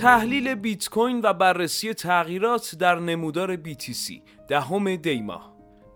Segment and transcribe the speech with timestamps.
[0.00, 4.12] تحلیل بیت کوین و بررسی تغییرات در نمودار BTC
[4.48, 5.49] دهم دی ماه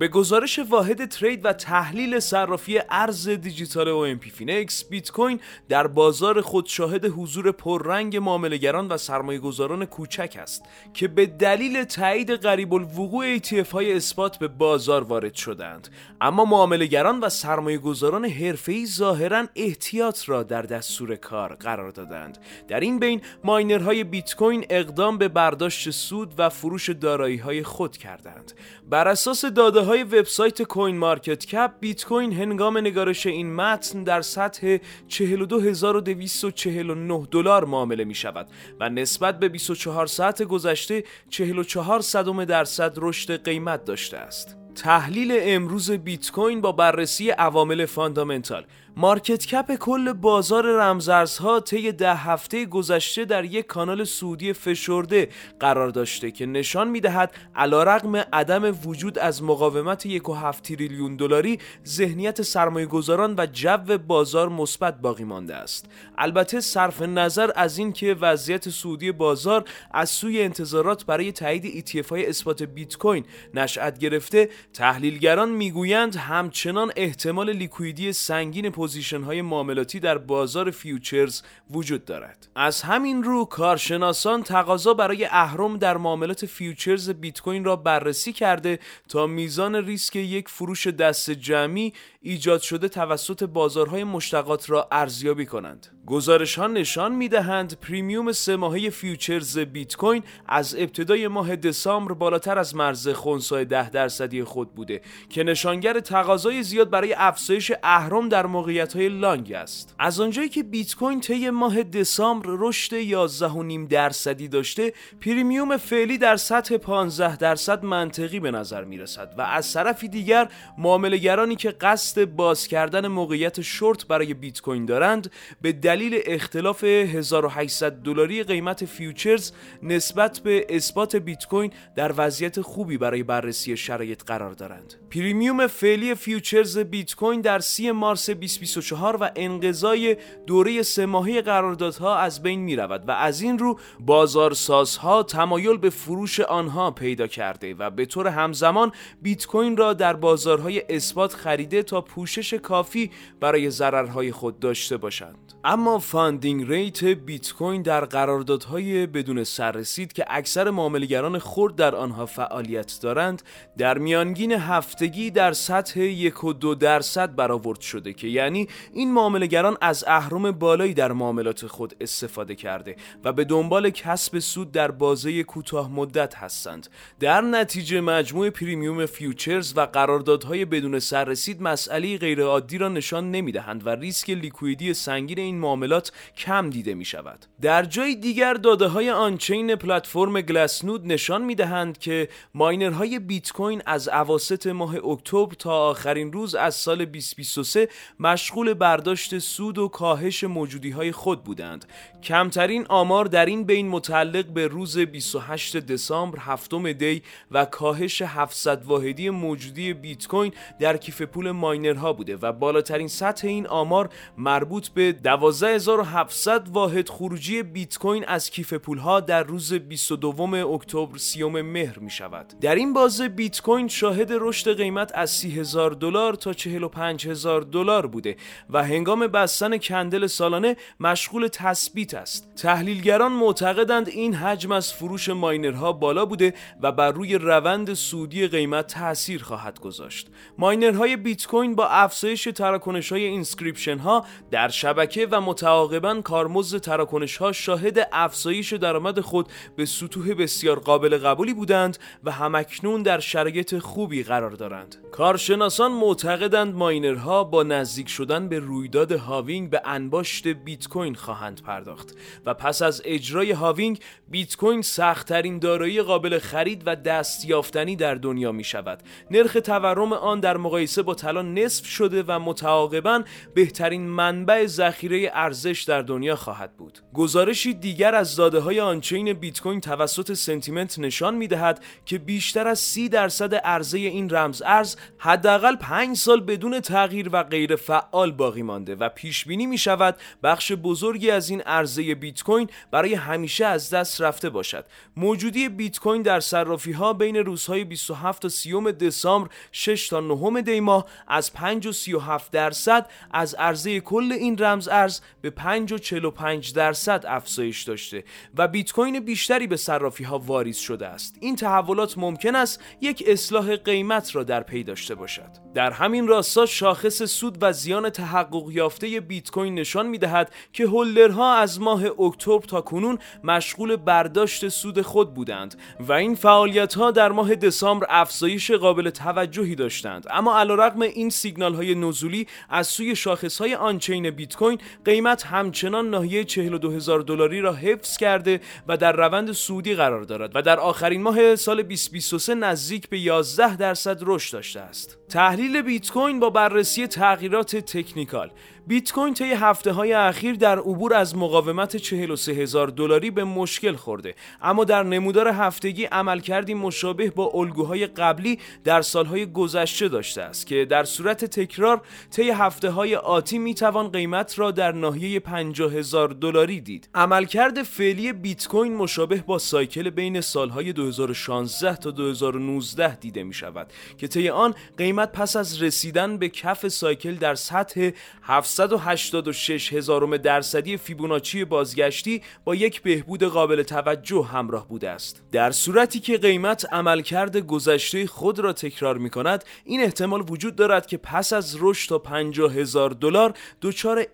[0.00, 6.66] به گزارش واحد trade و تحلیل صرافی ارز دیجیتال اوفینکس بیت کوین در بازار خود
[6.66, 10.62] شاهد حضور پررنگ معاملهگران و سرمایه‌گذاران کوچک است
[10.94, 15.88] که به دلیل تایید قریب الوقوع ETF های spot به بازار وارد شدند.
[16.20, 22.38] اما معاملهگران و سرمایه‌گذاران حرفه‌ای ظاهرا احتیاط را در دستور کار قرار دادند.
[22.68, 27.96] در این بین miner های بیت کوین اقدام به برداشت سود و فروش دارایی‌های خود
[27.96, 28.52] کردند.
[28.90, 34.22] بر اساس داده های وبسایت کوین مارکت کپ بیت کوین هنگام نگارش این متن در
[34.22, 34.76] سطح
[35.08, 38.48] 42249 دلار معامله می شود
[38.80, 44.56] و نسبت به 24 ساعت گذشته 44 صدم درصد رشد قیمت داشته است.
[44.74, 48.64] تحلیل امروز بیت کوین با بررسی عوامل fundamental
[48.96, 55.28] market cap کل بازار رمزارزها طی ده هفته گذشته در یک کانال صعودی فشرده
[55.60, 63.34] قرار داشته که نشان می‌دهد علیرغم عدم عبور از مقاومت 1.7 تریلیون دلاری ذهنیت سرمایه‌گذاران
[63.38, 65.86] و جو بازار مثبت باقی مانده است.
[66.18, 72.26] البته صرف نظر از اینکه وضعیت صعودی بازار از سوی انتظارات برای تایید ETF های
[72.26, 80.18] spot بیت کوین نشأت گرفته تحلیلگران می‌گویند همچنان احتمال liquidity سنگین position های معاملاتی در
[80.18, 87.40] بازار futures وجود دارد از همین رو کارشناسان تقاضا برای اهرم در معاملات futures بیت
[87.40, 94.04] کوین را بررسی کرده تا میزان ریسک یک فروش دسته جمعی ایجاد شده توسط بازارهای
[94.04, 95.86] مشتقات را ارزیابی کنند.
[96.10, 102.12] گزارش ها نشان می دهند premium سه ماهه futures بیت کوین از ابتدای ماه دسامبر
[102.12, 108.28] بالاتر از مرز خونسای ده درصدی خود بوده که نشانگر تقاضای زیاد برای افزایش اهرم
[108.28, 109.94] در موقعیت های long است.
[109.98, 116.36] از آنجایی که بیت کوین طی ماه دسامبر رشد 11.5 درصدی داشته، premium فعلی در
[116.36, 120.48] سطح 15 درصد منطقی به نظر می رسد و از طرفی دیگر
[120.78, 125.30] معاملهگرانی که قصد قصد باز کردن موقعیت شورت برای بیت کوین دارند
[125.62, 129.52] به دلیل اختلاف 1800 دلاری قیمت futures
[129.82, 134.94] نسبت به spot بیت کوین در وضعیت خوبی برای بررسی شرایط قرار دارند.
[135.10, 140.16] premium فعلی futures بیت کوین در 30 مارس 2024 و انقضای
[140.46, 145.90] دوره سه ماهه قراردادها از بین می رود و از این رو بازارسازها تمایل به
[145.90, 151.82] فروش آنها پیدا کرده و به طور همزمان بیت کوین را در بازارهای spot خریده
[151.82, 159.06] تا پوشش کافی برای ضررهای خود داشته باشند اما funding rate بیت کوین در قراردادهای
[159.06, 163.42] بدون سررسید که اکثر معاملگران خرد در آنها فعالیت دارند
[163.78, 169.76] در میانگین هفتگی در سطح یک و دو درصد برآورد شده که یعنی این معاملگران
[169.80, 175.42] از اهرم بالایی در معاملات خود استفاده کرده و به دنبال کسب سود در بازه
[175.42, 176.88] کوتاه مدت هستند.
[177.20, 183.90] در نتیجه مجموع premium futures و قراردادهای بدون سررسید مسئله غیرعادی را نشان نمی‌دهند و
[183.90, 187.46] ریسک liquid ی سنگین این معاملات کم دیده می شود.
[187.60, 193.82] در جای دیگر داده های on-chain پلتفرم Glassnode نشان می دهند که ماینرهای بیت کوین
[193.86, 197.88] از اواسط ماه اکتبر تا آخرین روز از سال 2023
[198.20, 201.84] مشغول برداشت سود و کاهش موجودی های خود بودند.
[202.22, 208.84] کمترین آمار در این بین متعلق به روز 28 دسامبر هفتم دی و کاهش 700
[208.84, 214.88] واحدی موجودی بیت کوین در کیف پول ماینرها بوده و بالاترین سطح این آمار مربوط
[214.88, 220.42] به 12700 واحد خروجی بیت کوین از کیف پولها در روز 22
[220.74, 222.46] اکتبر 30 مهر می شود.
[222.60, 228.36] در این بازه بیت کوین شاهد رشد قیمت از 30000 دلار تا 45000 دلار بوده
[228.70, 232.54] و هنگام بستن candle سالانه مشغول تثبیت است.
[232.56, 238.86] تحلیلگران معتقدند این حجم از فروش ماینرها بالا بوده و بر روی روند سودی قیمت
[238.86, 240.28] تاثیر خواهد گذاشت.
[240.58, 247.36] ماینرهای بیت کوین با افزایش تراکنش های inscription ها در شبکه و متعاقبا کارمزد تراکنش
[247.36, 253.78] ها شاهد افزایش درآمد خود به سطوح بسیار قابل قبولی بودند و هم‌اکنون در شرایط
[253.78, 254.96] خوبی قرار دارند.
[255.12, 262.14] کارشناسان معتقدند ماینرها با نزدیک شدن به رویداد halving به انباشت بیت کوین خواهند پرداخت
[262.46, 268.52] و پس از اجرای halving بیت کوین سختترین دارایی قابل خرید و دستیافتنی در دنیا
[268.52, 269.02] می شود.
[269.30, 273.22] نرخ تورم آن در مقایسه با طلا نصف شده و متعاقبا
[273.54, 276.98] بهترین منبع ذخیره ارزش در دنیا خواهد بود.
[277.14, 282.78] گزارشی دیگر از داده های on-chain بیت کوین توسط Santiment نشان می‌دهد که بیشتر از
[282.78, 288.62] 30 درصد عرضه این رمز ارز حداقل 5 سال بدون تغییر و غیر فعال باقی
[288.62, 293.66] مانده و پیش بینی می شود بخش بزرگی از این عرضه بیت کوین برای همیشه
[293.66, 294.84] از دست رفته باشد.
[295.16, 300.62] موجودی بیت کوین در صرافی ها بین روزهای 27 تا 30 دسامبر 6 تا 9
[300.62, 305.09] دی ماه از 5 و 37 درصد از عرضه کل این رمز ارز
[305.40, 308.24] به 5 و 45 درصد افزایش داشته
[308.56, 311.36] و بیت کوین بیشتری به صرافی ها واریز شده است.
[311.40, 315.50] این تحولات ممکن است یک اصلاح قیمت را در پی داشته باشد.
[315.74, 321.54] در همین راستا شاخص سود و زیان تحقق یافته بیت کوین نشان می‌دهد که هولدرها
[321.54, 327.32] از ماه اکتبر تا کنون مشغول برداشت سود خود بودند و این فعالیت ها در
[327.32, 333.60] ماه دسامبر افزایش قابل توجهی داشتند اما علیرغم این سیگنال های نزولی از سوی شاخص
[333.60, 339.12] های آنچین بیت کوین قیمت همچنان ناحیه 42 هزار دلاری را حفظ کرده و در
[339.12, 344.52] روند سودی قرار دارد و در آخرین ماه سال 2023 نزدیک به 11 درصد رشد
[344.52, 345.18] داشته است.
[345.28, 348.50] تحلیل بیت کوین با بررسی تغییرات تکنیکال
[348.86, 353.96] بیت کوین طی هفته های اخیر در عبور از مقاومت 43 هزار دلاری به مشکل
[353.96, 360.66] خورده اما در نمودار هفتگی عملکردی مشابه با الگوهای قبلی در سالهای گذشته داشته است
[360.66, 362.00] که در صورت تکرار
[362.30, 367.08] طی هفته های آتی می توان قیمت را در ناحیه 50 هزار دلاری دید.
[367.14, 373.92] عملکرد فعلی بیت کوین مشابه با سایکل بین سالهای 2016 تا 2019 دیده می شود
[374.18, 378.10] که طی آن قیمت پس از رسیدن به کف سایکل در سطح
[378.42, 385.42] 786 هزارم درصدی فیبوناچی بازگشتی با یک بهبود قابل توجه همراه بوده است.
[385.52, 391.06] در صورتی که قیمت عملکرد گذشته خود را تکرار می کند این احتمال وجود دارد
[391.06, 394.26] که پس از رشد تا 50 هزار دلار دچار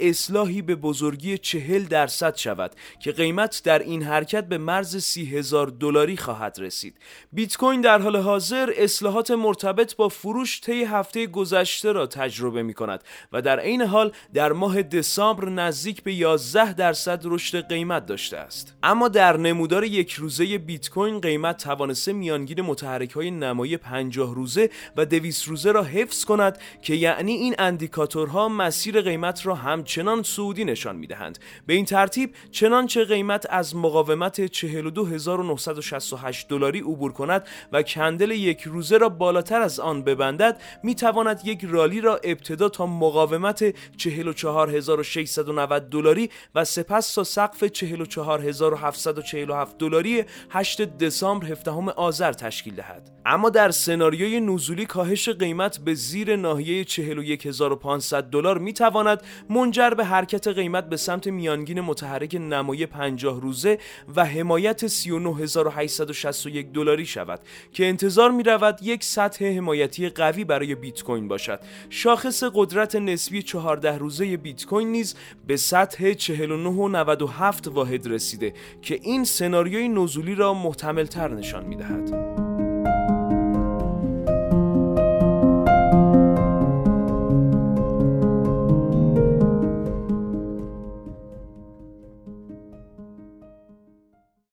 [0.46, 5.66] اصلاحی به بزرگی 40 درصد شود که قیمت در این حرکت به مرز 30 هزار
[5.66, 6.96] دلاری خواهد رسید.
[7.32, 12.74] بیت کوین در حال حاضر اصلاحات مرتبط با فروش طی هفته گذشته را تجربه می
[12.74, 18.36] کند و در عین حال در ماه دسامبر نزدیک به 11 درصد رشد قیمت داشته
[18.36, 18.74] است.
[18.82, 24.70] اما در نمودار یک روزه بیت کوین قیمت توانسته میانگین متحرک های نمایی 50 روزه
[24.96, 30.64] و 200 روزه را حفظ کند که یعنی این اندیکاتورها مسیر قیمت را همچنان سعودی
[30.64, 31.38] نشان می‌دهند.
[31.66, 38.98] به این ترتیب چنانچه قیمت از مقاومت 42968 دلاری عبور کند و کندل یک روزه
[38.98, 46.30] را بالاتر از آن ببندد می تواند یک رالی را ابتدا تا مقاومت 44690 دلاری
[46.54, 53.10] و سپس تا سقف 44747 دلاری 8 دسامبر 17 آذر تشکیل دهد.
[53.26, 60.04] اما در سناریوی نزولی کاهش قیمت به زیر ناحیه 41500 دلار می تواند منجر به
[60.16, 63.78] حرکت قیمت به سمت میانگین متحرک نمایی 50 روزه
[64.16, 67.40] و حمایت 39861 دلاری شود
[67.72, 71.60] که انتظار می رود یک سطح حمایتی قوی برای بیت کوین باشد
[71.90, 75.14] شاخص قدرت نسبی 14 روزه بیت کوین نیز
[75.46, 78.52] به سطح 49.97 واحد رسیده
[78.82, 82.25] که این سناریوی نزولی را محتمل تر نشان می دهد.